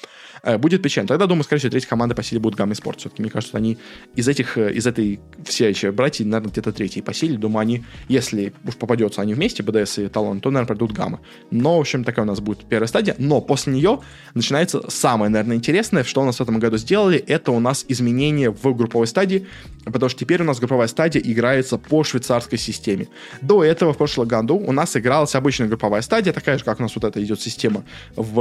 [0.43, 1.07] э, будет печально.
[1.07, 2.99] Тогда, думаю, скорее всего, третья команда по силе будет Гамми Спорт.
[2.99, 3.77] Все-таки, мне кажется, они
[4.15, 7.37] из этих, э, из этой все еще братья, наверное, где-то третьи по силе.
[7.37, 11.19] Думаю, они, если уж попадется они вместе, БДС и Талон, то, наверное, пройдут Гаммы.
[11.51, 13.15] Но, в общем, такая у нас будет первая стадия.
[13.17, 14.01] Но после нее
[14.33, 18.51] начинается самое, наверное, интересное, что у нас в этом году сделали, это у нас изменение
[18.51, 19.47] в групповой стадии,
[19.85, 23.07] потому что теперь у нас групповая стадия играется по швейцарской системе.
[23.41, 26.83] До этого, в прошлом году, у нас игралась обычная групповая стадия, такая же, как у
[26.83, 27.83] нас вот эта идет система
[28.15, 28.33] в,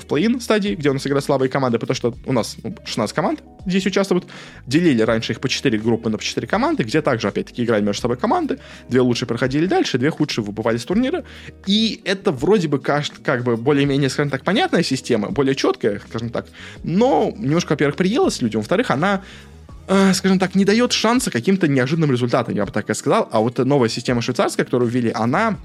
[0.00, 3.42] в плей-ин стадии, где у нас играют слабые команды, потому что у нас 16 команд
[3.64, 4.26] здесь участвуют.
[4.66, 8.02] Делили раньше их по 4 группы на по 4 команды, где также, опять-таки, играли между
[8.02, 8.58] собой команды.
[8.88, 11.22] Две лучшие проходили дальше, две худшие выбывали с турнира.
[11.64, 16.30] И это вроде бы как, как бы более-менее, скажем так, понятная система, более четкая, скажем
[16.30, 16.46] так.
[16.82, 19.22] Но немножко, во-первых, приелась людям, во-вторых, она
[19.86, 23.28] э, скажем так, не дает шанса каким-то неожиданным результатам, я бы так и сказал.
[23.30, 25.56] А вот новая система швейцарская, которую ввели, она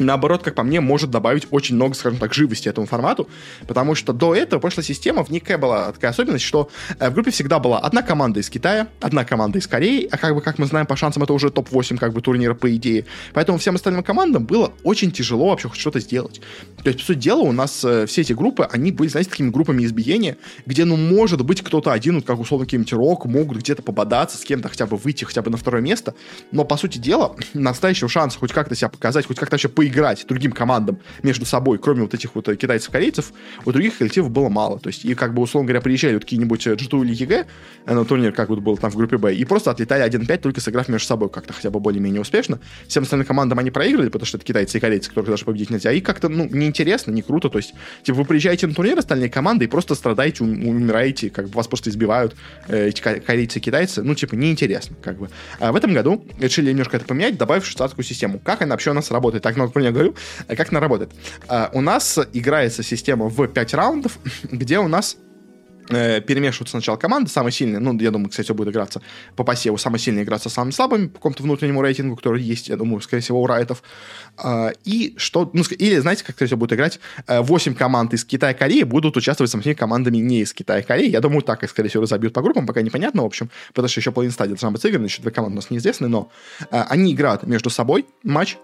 [0.00, 3.28] наоборот, как по мне, может добавить очень много, скажем так, живости этому формату,
[3.66, 7.30] потому что до этого прошлая система, в ней была такая особенность, что э, в группе
[7.30, 10.66] всегда была одна команда из Китая, одна команда из Кореи, а как бы, как мы
[10.66, 14.44] знаем, по шансам это уже топ-8 как бы турнира по идее, поэтому всем остальным командам
[14.44, 16.40] было очень тяжело вообще хоть что-то сделать.
[16.82, 19.50] То есть, по сути дела, у нас э, все эти группы, они были, знаете, такими
[19.50, 20.36] группами избиения,
[20.66, 24.40] где, ну, может быть, кто-то один, вот как условно какие-нибудь рок, могут где-то пободаться с
[24.42, 26.14] кем-то, хотя бы выйти хотя бы на второе место,
[26.52, 29.89] но, по сути дела, настоящего шанса хоть как-то себя показать, хоть как-то вообще поиграть
[30.26, 33.32] другим командам между собой, кроме вот этих вот э, китайцев-корейцев,
[33.64, 34.78] у других коллективов было мало.
[34.78, 37.46] То есть, и как бы, условно говоря, приезжали вот какие-нибудь G2 или EG
[37.86, 40.88] на турнир, как вот был там в группе Б, и просто отлетали 1-5, только сыграв
[40.88, 42.60] между собой как-то хотя бы более-менее успешно.
[42.86, 45.92] Всем остальным командам они проиграли, потому что это китайцы и корейцы, которых даже победить нельзя.
[45.92, 47.48] И как-то, ну, неинтересно, не круто.
[47.48, 51.52] То есть, типа, вы приезжаете на турнир, остальные команды, и просто страдаете, умираете, как бы
[51.52, 52.36] вас просто избивают
[52.68, 54.02] э, эти корейцы и китайцы.
[54.02, 55.30] Ну, типа, неинтересно, как бы.
[55.58, 58.38] А в этом году решили немножко это поменять, добавив швейцарскую систему.
[58.38, 59.42] Как она вообще у нас работает?
[59.42, 60.14] Так, например, я говорю,
[60.48, 61.10] э, как она работает?
[61.48, 65.16] А, у нас играется система в 5 раундов, где у нас
[65.90, 69.00] э, перемешиваются сначала команды, самые сильные, ну, я думаю, кстати, все будет играться
[69.36, 72.76] по посеву, самые сильные играться с самыми слабыми по какому-то внутреннему рейтингу, который есть, я
[72.76, 73.82] думаю, скорее всего, у райтов.
[74.84, 77.00] И что, ну, или, знаете, как, кстати, будет играть?
[77.26, 80.80] 8 э, команд из Китая и Кореи будут участвовать с самими командами не из Китая
[80.80, 81.10] и Кореи.
[81.10, 84.00] Я думаю, так, их, скорее всего, разобьют по группам, пока непонятно, в общем, потому что
[84.00, 86.30] еще половина стадии должна быть сыграна, еще две команды у нас неизвестны, но
[86.70, 88.56] э, они играют между собой матч,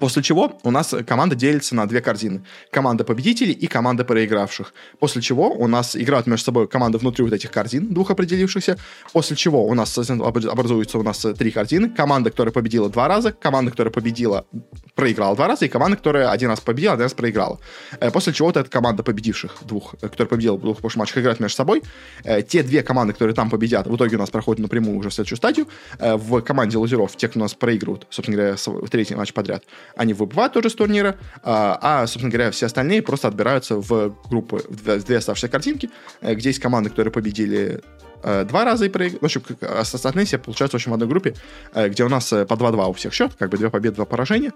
[0.00, 2.44] После чего у нас команда делится на две корзины.
[2.70, 4.74] Команда победителей и команда проигравших.
[4.98, 8.78] После чего у нас играют между собой команды внутри вот этих корзин, двух определившихся.
[9.12, 11.88] После чего у нас образуется у нас три корзины.
[11.90, 14.46] Команда, которая победила два раза, команда, которая победила,
[14.94, 17.58] проиграла два раза, и команда, которая один раз победила, один раз проиграла.
[18.00, 21.18] Э, после чего вот эта команда победивших двух, э, которая победила в двух прошлых матчах,
[21.18, 21.82] играют между собой.
[22.24, 25.14] Э, те две команды, которые там победят, в итоге у нас проходят напрямую уже в
[25.14, 25.66] следующую стадию.
[25.98, 29.64] В команде лузеров, те, кто у нас проигрывают, собственно говоря, третий матч подряд,
[29.96, 34.62] они выбывают тоже с турнира, а, а, собственно говоря, все остальные просто отбираются в группы,
[34.68, 37.80] в две оставшиеся картинки, э, где есть команды, которые победили
[38.24, 39.20] два раза и проиграли.
[39.20, 41.34] В общем, остальные все получаются в общем одной группе,
[41.74, 44.04] э, где у нас э, по 2-2 у всех счет, как бы две победы, два
[44.04, 44.52] поражения,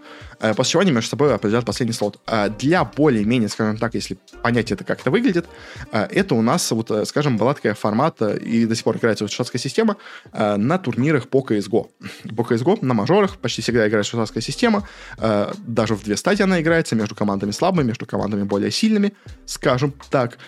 [0.56, 2.20] после чего они между собой определяют последний слот.
[2.58, 5.46] Для более-менее, скажем так, если понять это, как это выглядит,
[5.92, 9.58] это у нас, вот, скажем, была такая формат, и до сих пор играется вот шведская
[9.58, 9.96] система
[10.32, 11.88] на турнирах по CSGO.
[12.36, 14.88] По CSGO на мажорах почти всегда играет шведская система,
[15.66, 19.14] даже в две стадии она играется между командами слабыми, между командами более сильными,
[19.46, 20.38] скажем так,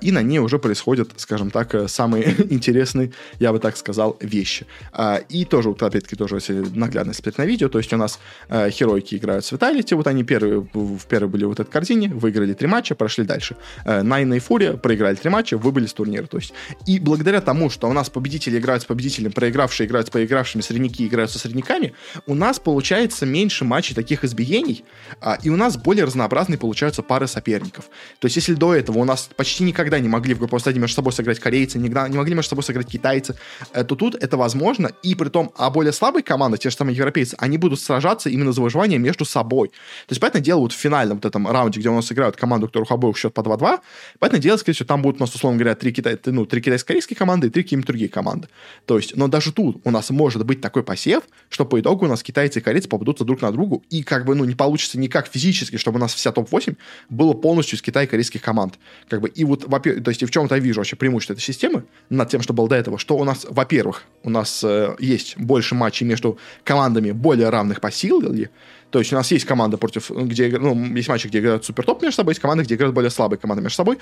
[0.00, 4.66] и на ней уже происходят, скажем так, самые интересные интересные, я бы так сказал, вещи.
[4.92, 6.38] А, и тоже, вот, опять-таки, тоже
[6.74, 10.24] наглядно смотреть на видео, то есть у нас а, херойки играют с Vitality, вот они
[10.24, 13.56] первые, в первой были вот этой корзине, выиграли три матча, прошли дальше.
[13.84, 16.52] А, Найна и Фурия проиграли три матча, выбыли с турнира, то есть.
[16.86, 21.06] И благодаря тому, что у нас победители играют с победителем, проигравшие играют с проигравшими, средники
[21.06, 21.94] играют со средниками,
[22.26, 24.84] у нас получается меньше матчей таких избиений,
[25.20, 27.86] а, и у нас более разнообразные получаются пары соперников.
[28.18, 30.96] То есть, если до этого у нас почти никогда не могли в групповой стадии между
[30.96, 33.36] собой сыграть корейцы, не, не могли между собой собой сыграть китайцы,
[33.72, 34.90] э, то тут это возможно.
[35.02, 38.52] И при том, а более слабые команды, те же самые европейцы, они будут сражаться именно
[38.52, 39.68] за выживание между собой.
[39.68, 42.66] То есть, понятное дело, вот в финальном вот этом раунде, где у нас играют команду,
[42.66, 43.80] у которых обоих счет по 2-2,
[44.18, 47.16] понятное дело, скорее всего, там будут у нас, условно говоря, три, китай, ну, три китайско-корейские
[47.16, 48.48] команды и три какие-нибудь другие команды.
[48.86, 52.08] То есть, но даже тут у нас может быть такой посев, что по итогу у
[52.08, 55.26] нас китайцы и корейцы попадутся друг на другу, и как бы, ну, не получится никак
[55.26, 56.76] физически, чтобы у нас вся топ-8
[57.08, 58.74] было полностью из Китая и корейских команд.
[59.08, 61.84] Как бы, и вот, то есть, и в чем-то я вижу вообще преимущество этой системы
[62.08, 65.74] над тем, что было до этого, что у нас, во-первых, у нас э, есть больше
[65.74, 68.50] матчей между командами более равных по силе,
[68.90, 72.02] то есть у нас есть команда против, где, ну, есть матчи, где играют супер топ
[72.02, 73.98] между собой, есть команды, где играют более слабые команды между собой.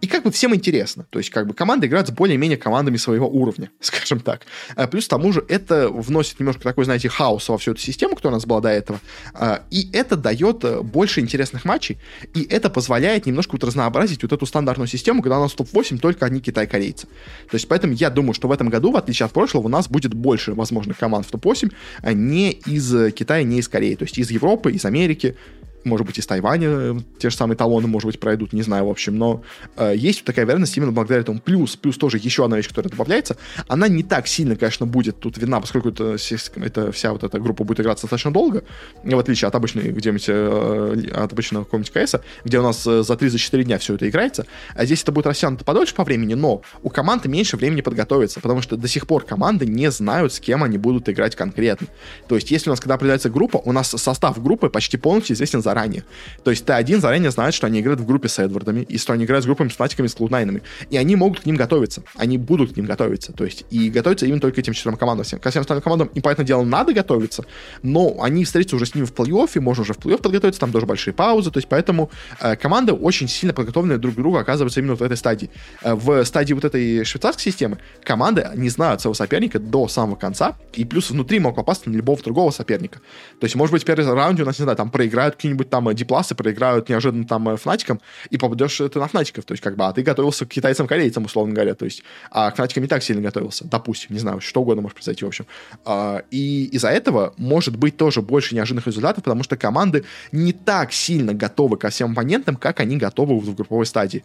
[0.00, 1.06] И как бы всем интересно.
[1.10, 4.42] То есть как бы команды играют с более-менее командами своего уровня, скажем так.
[4.74, 8.16] А плюс к тому же это вносит немножко такой, знаете, хаос во всю эту систему,
[8.16, 9.00] которая у нас была до этого.
[9.34, 11.98] А, и это дает э, больше интересных матчей,
[12.34, 16.26] и это позволяет немножко вот разнообразить вот эту стандартную систему, когда у нас топ-8 только
[16.26, 17.06] одни китай-корейцы.
[17.50, 19.88] То есть поэтому я думаю, что в этом году, в отличие от прошлого, у нас
[19.88, 23.94] будет больше возможных команд в топ-8, а не из Китая, не из Кореи.
[23.94, 25.36] То есть из Европы, из Америки,
[25.84, 28.90] может быть, из Тайваня э, те же самые талоны, может быть, пройдут, не знаю, в
[28.90, 29.42] общем, но
[29.76, 31.40] э, есть такая вероятность именно благодаря этому.
[31.40, 33.36] Плюс, плюс тоже еще одна вещь, которая добавляется,
[33.68, 36.16] она не так сильно, конечно, будет тут видна, поскольку это,
[36.56, 38.64] это вся вот эта группа будет играться достаточно долго,
[39.02, 43.14] в отличие от обычной где-нибудь, э, от обычного какого-нибудь КС, где у нас э, за
[43.14, 46.90] 3-4 дня все это играется, а здесь это будет растянуто подольше по времени, но у
[46.90, 50.78] команды меньше времени подготовиться, потому что до сих пор команды не знают, с кем они
[50.78, 51.88] будут играть конкретно.
[52.28, 55.62] То есть, если у нас, когда определяется группа, у нас состав группы почти полностью известен
[55.62, 56.04] за заранее.
[56.44, 59.24] То есть Т1 заранее знает, что они играют в группе с Эдвардами, и что они
[59.24, 60.62] играют с группами с Фнатиками, с Клуднайнами.
[60.90, 62.02] И они могут к ним готовиться.
[62.16, 63.32] Они будут к ним готовиться.
[63.32, 65.24] То есть, и готовиться именно только этим четырем командам.
[65.40, 67.44] Ко всем остальным командам, им, понятное дело, надо готовиться,
[67.82, 70.86] но они встретятся уже с ними в плей-оффе, можно уже в плей-офф подготовиться, там тоже
[70.86, 71.50] большие паузы.
[71.50, 72.10] То есть, поэтому
[72.40, 75.50] э, команды очень сильно подготовленные друг к другу оказываются именно в этой стадии.
[75.82, 80.56] Э, в стадии вот этой швейцарской системы команды не знают своего соперника до самого конца,
[80.72, 83.00] и плюс внутри могут попасть на любого другого соперника.
[83.40, 85.92] То есть, может быть, в первом раунде у нас, не знаю, там проиграют какие-нибудь там
[85.94, 88.00] дипласы проиграют неожиданно там э, Фнатикам,
[88.30, 89.44] и попадешь ты на Фнатиков.
[89.44, 91.74] То есть, как бы, а ты готовился к китайцам-корейцам, условно говоря.
[91.74, 93.64] То есть, а к Фнатикам не так сильно готовился.
[93.64, 95.46] Допустим, не знаю, что угодно может произойти, в общем.
[95.84, 100.92] А, и из-за этого может быть тоже больше неожиданных результатов, потому что команды не так
[100.92, 104.22] сильно готовы ко всем оппонентам, как они готовы в групповой стадии.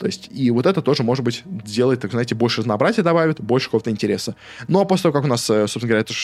[0.00, 3.66] То есть, и вот это тоже, может быть, сделает, так знаете, больше разнообразия добавит, больше
[3.66, 4.34] какого-то интереса.
[4.66, 6.14] Ну, а после того, как у нас, э, собственно говоря, это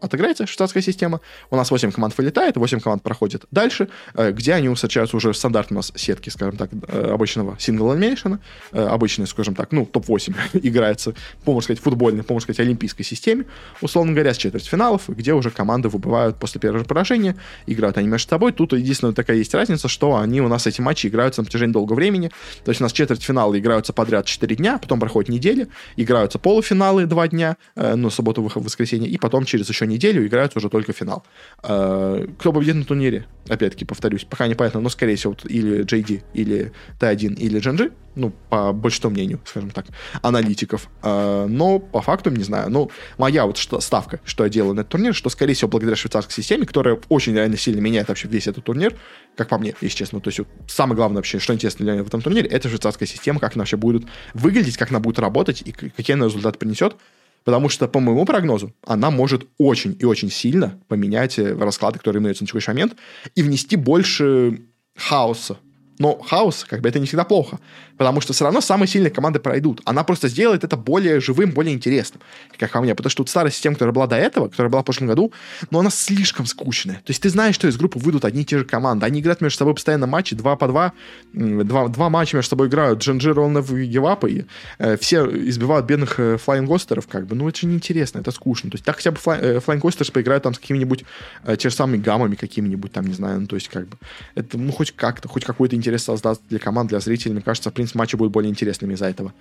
[0.00, 4.68] отыграется штатская система, у нас 8 команд вылетает, 8 команд проходит дальше, э, где они
[4.74, 8.40] встречаются уже в стандартной у нас сетке, скажем так, э, обычного сингл анимейшена,
[8.72, 11.14] обычной, скажем так, ну, топ-8 играется,
[11.44, 13.44] по, можно сказать, футбольной, по, можно сказать, олимпийской системе,
[13.80, 18.50] условно говоря, с четвертьфиналов, где уже команды выбывают после первого поражения, играют они между собой.
[18.50, 21.94] Тут единственная такая есть разница, что они у нас эти матчи играются на протяжении долгого
[21.94, 22.32] времени,
[22.64, 27.06] то есть у нас четверть четвертьфиналы играются подряд 4 дня, потом проходит неделя, играются полуфиналы
[27.06, 30.92] 2 дня, э, ну, субботу, выход, воскресенье, и потом через еще неделю играются уже только
[30.92, 31.24] финал.
[31.62, 33.26] Э, кто победит на турнире?
[33.48, 37.92] Опять-таки, повторюсь, пока непонятно, но, скорее всего, или JD, или Т1, или GNG.
[38.14, 39.86] Ну, по большинству мнению, скажем так,
[40.22, 40.88] аналитиков.
[41.02, 44.80] А, но по факту, не знаю, ну, моя вот что, ставка, что я делаю на
[44.80, 48.46] этот турнир, что, скорее всего, благодаря швейцарской системе, которая очень реально сильно меняет вообще весь
[48.46, 48.96] этот турнир,
[49.36, 50.20] как по мне, если честно.
[50.20, 53.06] То есть вот, самое главное вообще, что интересно для меня в этом турнире, это швейцарская
[53.06, 56.96] система, как она вообще будет выглядеть, как она будет работать и какие она результаты принесет.
[57.44, 62.20] Потому что, по моему прогнозу, она может очень и очень сильно поменять э, расклады, которые
[62.20, 62.96] имеются на текущий момент,
[63.34, 64.60] и внести больше
[64.94, 65.56] хаоса
[66.00, 67.60] но хаос, как бы, это не всегда плохо.
[67.96, 69.82] Потому что все равно самые сильные команды пройдут.
[69.84, 72.22] Она просто сделает это более живым, более интересным,
[72.58, 72.94] как по мне.
[72.94, 75.32] Потому что тут старая система, которая была до этого, которая была в прошлом году,
[75.70, 76.96] но она слишком скучная.
[76.96, 79.04] То есть ты знаешь, что из группы выйдут одни и те же команды.
[79.04, 80.92] Они играют между собой постоянно матчи, два по два.
[81.34, 83.00] Два, два матча между собой играют.
[83.00, 84.26] Джинджи, Ролнов и Гевапа.
[84.26, 84.46] И
[84.78, 87.36] э, все избивают бедных э, флайнгостеров, как бы.
[87.36, 88.70] Ну, это же неинтересно, это скучно.
[88.70, 91.04] То есть так хотя бы флай, э, поиграют там с какими-нибудь
[91.44, 93.42] э, те же самыми гаммами какими-нибудь там, не знаю.
[93.42, 93.98] Ну, то есть как бы
[94.34, 97.34] это, ну, хоть как-то, хоть какой-то интерес интерес создаст для команд, для зрителей.
[97.34, 99.32] Мне кажется, в принципе, матчи будут более интересными из-за этого.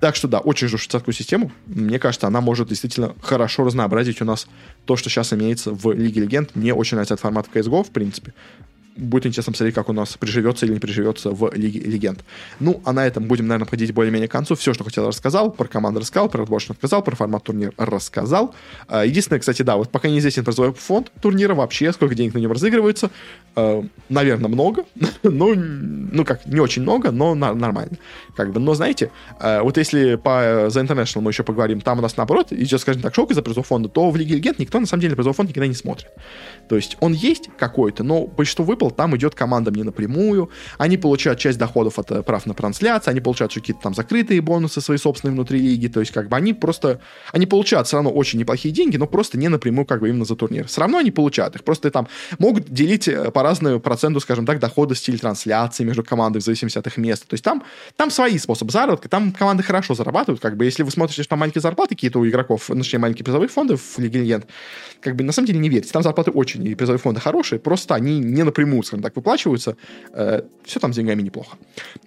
[0.00, 1.50] Так что да, очень жду швейцарскую систему.
[1.66, 4.46] Мне кажется, она может действительно хорошо разнообразить у нас
[4.84, 6.54] то, что сейчас имеется в Лиге Легенд.
[6.54, 8.34] Мне очень нравится этот формат CSGO, в принципе
[8.96, 12.24] будет интересно посмотреть, как у нас приживется или не приживется в Лиге Легенд.
[12.60, 14.54] Ну, а на этом будем, наверное, подходить более-менее к концу.
[14.54, 15.50] Все, что хотел, рассказал.
[15.50, 18.54] Про команду рассказал, про отборочный рассказал, про формат турнира рассказал.
[18.88, 22.52] А, единственное, кстати, да, вот пока неизвестен призовой фонд турнира вообще, сколько денег на нем
[22.52, 23.10] разыгрывается.
[23.54, 24.84] А, наверное, много.
[25.22, 27.96] ну, ну, как, не очень много, но нормально.
[28.34, 32.02] Как бы, но знаете, а, вот если по The International мы еще поговорим, там у
[32.02, 34.86] нас, наоборот, идет, скажем так, шок из-за призового фонда, то в Лиге Легенд никто, на
[34.86, 36.08] самом деле, призовой фонд никогда не смотрит.
[36.68, 41.38] То есть он есть какой-то, но большинство выпал там идет командам не напрямую, они получают
[41.38, 45.34] часть доходов от э, прав на трансляции, они получают какие-то там закрытые бонусы свои собственные
[45.34, 47.00] внутри лиги, то есть как бы они просто,
[47.32, 50.36] они получают все равно очень неплохие деньги, но просто не напрямую как бы именно за
[50.36, 50.66] турнир.
[50.66, 54.58] Все равно они получают их, просто там могут делить э, по разному проценту, скажем так,
[54.58, 57.26] дохода стиль трансляции между командами в зависимости от их места.
[57.26, 57.62] То есть там,
[57.96, 61.40] там свои способы заработка, там команды хорошо зарабатывают, как бы если вы смотрите, что там
[61.40, 64.46] маленькие зарплаты какие-то у игроков, ну, точнее, маленькие призовые фонды в Лиге Легенд,
[65.00, 67.94] как бы на самом деле не верьте, там зарплаты очень, и призовые фонды хорошие, просто
[67.94, 69.76] они не напрямую, скажем так, выплачиваются.
[70.12, 71.56] Э, все там с деньгами неплохо.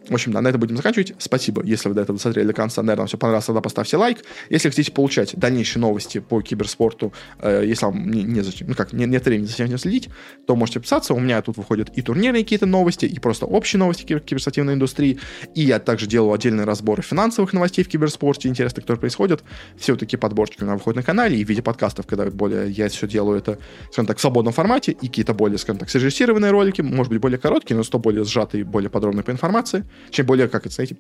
[0.10, 1.14] В общем, да, на этом будем заканчивать.
[1.20, 2.82] Спасибо, если вы до этого досмотрели до конца.
[2.82, 4.24] Наверное, вам все понравилось, тогда поставьте лайк.
[4.50, 8.94] Если хотите получать дальнейшие новости по киберспорту, э, если вам не, не зачем, ну как,
[8.94, 10.10] не, нет времени за всем следить,
[10.48, 11.14] то можете писаться.
[11.14, 15.20] У меня тут выходят и турнирные какие-то новости, и просто общие новости кибер- киберспортивной индустрии.
[15.56, 19.44] И я также делаю отдельные разборы финансовых новостей в киберспорте, интересных, которые происходят.
[19.78, 22.70] Все вот такие подборки у меня выходят на канале и в виде подкастов, когда более
[22.72, 23.58] я все делаю это,
[23.92, 27.40] скажем так, в свободном формате, и какие-то более, скажем так, срежиссированные ролики, может быть, более
[27.40, 29.86] короткие, но 100 более сжатые, более подробные по информации.
[30.12, 30.98] Чем более, как это, знаете,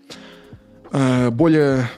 [0.91, 1.89] э, более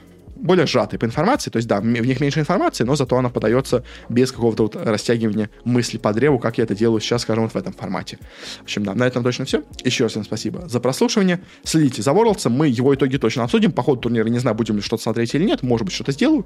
[0.42, 3.84] более сжатые по информации, то есть, да, в них меньше информации, но зато она подается
[4.08, 7.56] без какого-то вот растягивания мысли по древу, как я это делаю сейчас, скажем, вот в
[7.56, 8.18] этом формате.
[8.58, 9.62] В общем, да, на этом точно все.
[9.84, 11.40] Еще раз всем спасибо за прослушивание.
[11.62, 13.72] Следите за Ворлдсом, мы его итоги точно обсудим.
[13.72, 16.44] По ходу турнира не знаю, будем ли что-то смотреть или нет, может быть, что-то сделаю.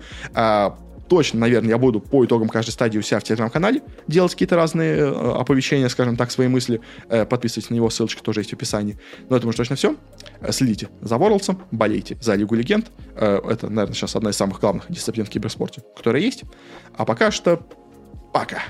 [1.09, 4.97] Точно, наверное, я буду по итогам каждой стадии у себя в телеграм-канале делать какие-то разные
[4.97, 6.81] э, оповещения, скажем так, свои мысли.
[7.09, 8.99] Э, подписывайтесь на него, ссылочка тоже есть в описании.
[9.29, 9.97] Но это уже точно все.
[10.41, 12.91] Э, следите за Ворлдсом, болейте за Лигу Легенд.
[13.15, 16.43] Э, это, наверное, сейчас одна из самых главных дисциплин в киберспорте, которая есть.
[16.97, 17.67] А пока что
[18.33, 18.63] пока.